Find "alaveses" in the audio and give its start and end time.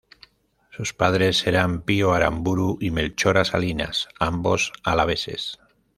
4.83-5.59